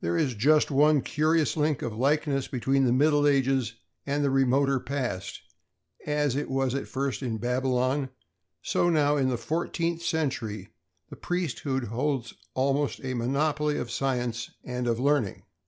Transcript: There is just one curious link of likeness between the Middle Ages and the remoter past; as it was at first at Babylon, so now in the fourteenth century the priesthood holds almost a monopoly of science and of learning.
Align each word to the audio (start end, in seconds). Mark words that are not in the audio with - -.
There 0.00 0.16
is 0.16 0.36
just 0.36 0.70
one 0.70 1.00
curious 1.02 1.56
link 1.56 1.82
of 1.82 1.96
likeness 1.96 2.46
between 2.46 2.84
the 2.84 2.92
Middle 2.92 3.26
Ages 3.26 3.74
and 4.06 4.22
the 4.22 4.30
remoter 4.30 4.78
past; 4.78 5.42
as 6.06 6.36
it 6.36 6.48
was 6.48 6.76
at 6.76 6.86
first 6.86 7.24
at 7.24 7.40
Babylon, 7.40 8.10
so 8.62 8.88
now 8.88 9.16
in 9.16 9.30
the 9.30 9.36
fourteenth 9.36 10.00
century 10.00 10.68
the 11.10 11.16
priesthood 11.16 11.82
holds 11.86 12.34
almost 12.54 13.00
a 13.02 13.14
monopoly 13.14 13.76
of 13.76 13.90
science 13.90 14.48
and 14.64 14.86
of 14.86 15.00
learning. 15.00 15.42